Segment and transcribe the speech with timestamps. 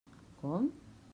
[0.41, 0.65] Com?